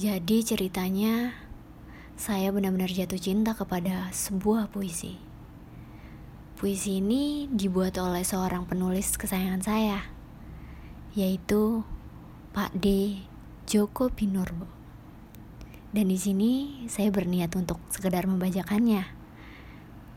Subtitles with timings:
[0.00, 1.36] Jadi ceritanya
[2.16, 5.20] saya benar-benar jatuh cinta kepada sebuah puisi.
[6.56, 10.00] Puisi ini dibuat oleh seorang penulis kesayangan saya,
[11.12, 11.84] yaitu
[12.56, 13.20] Pak D.
[13.68, 14.64] Joko Pinurbo.
[15.92, 19.04] Dan di sini saya berniat untuk sekedar membacakannya.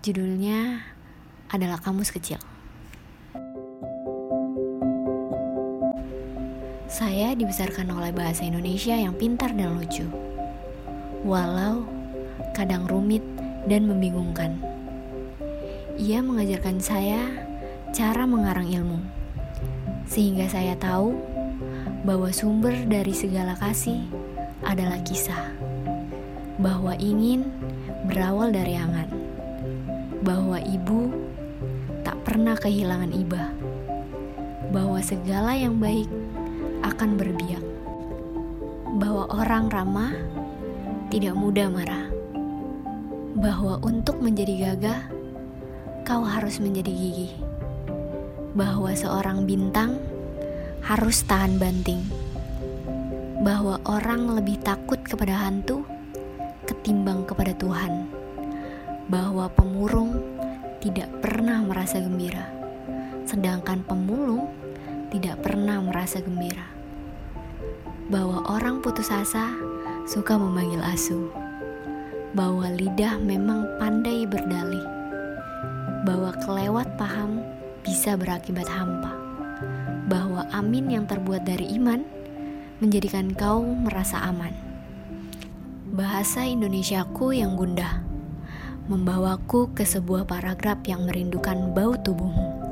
[0.00, 0.88] Judulnya
[1.52, 2.55] adalah Kamus Kecil.
[6.86, 10.06] Saya dibesarkan oleh bahasa Indonesia yang pintar dan lucu
[11.26, 11.82] walau
[12.54, 13.20] kadang rumit
[13.66, 14.54] dan membingungkan.
[15.98, 17.18] Ia mengajarkan saya
[17.90, 19.02] cara mengarang ilmu,
[20.06, 21.18] sehingga saya tahu
[22.06, 24.06] bahwa sumber dari segala kasih
[24.62, 25.50] adalah kisah,
[26.62, 27.50] bahwa ingin
[28.06, 29.10] berawal dari angan,
[30.22, 31.10] bahwa ibu
[32.06, 33.50] tak pernah kehilangan iba,
[34.70, 36.06] bahwa segala yang baik
[36.86, 37.64] akan berbiak,
[39.02, 40.14] bahwa orang ramah
[41.10, 42.06] tidak mudah marah.
[43.36, 45.00] Bahwa untuk menjadi gagah,
[46.06, 47.34] kau harus menjadi gigih.
[48.56, 50.00] Bahwa seorang bintang
[50.80, 52.00] harus tahan banting.
[53.44, 55.84] Bahwa orang lebih takut kepada hantu
[56.64, 58.08] ketimbang kepada Tuhan.
[59.06, 60.16] Bahwa pemurung
[60.80, 62.46] tidak pernah merasa gembira,
[63.26, 64.50] sedangkan pemulung
[65.10, 66.75] tidak pernah merasa gembira.
[68.06, 69.50] Bahwa orang putus asa
[70.06, 71.30] suka memanggil asu,
[72.36, 74.84] bahwa lidah memang pandai berdalih,
[76.06, 77.42] bahwa kelewat paham
[77.82, 79.14] bisa berakibat hampa,
[80.06, 82.06] bahwa amin yang terbuat dari iman
[82.78, 84.52] menjadikan kau merasa aman.
[85.96, 88.04] Bahasa Indonesiaku yang gundah
[88.86, 92.65] membawaku ke sebuah paragraf yang merindukan bau tubuhmu.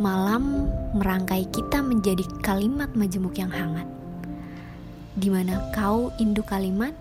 [0.00, 3.84] Malam merangkai kita menjadi kalimat majemuk yang hangat
[5.12, 6.96] di mana kau induk kalimat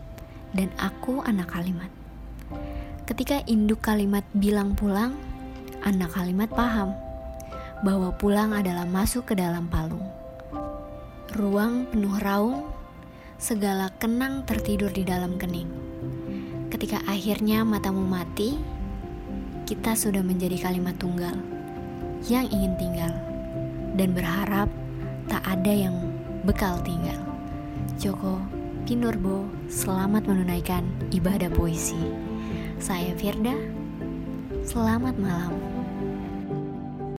[0.51, 1.87] dan aku anak kalimat.
[3.07, 5.15] Ketika induk kalimat bilang pulang,
[5.87, 6.91] anak kalimat paham
[7.81, 10.03] bahwa pulang adalah masuk ke dalam palung.
[11.31, 12.67] Ruang penuh raung,
[13.39, 15.71] segala kenang tertidur di dalam kening.
[16.67, 18.59] Ketika akhirnya matamu mati,
[19.63, 21.60] kita sudah menjadi kalimat tunggal
[22.29, 23.13] yang ingin tinggal
[23.97, 24.69] dan berharap
[25.25, 25.95] tak ada yang
[26.45, 27.17] bekal tinggal.
[27.97, 28.37] Joko
[28.85, 31.97] Pinurbo selamat menunaikan ibadah puisi.
[32.81, 33.53] Saya Firda,
[34.65, 35.80] selamat malam.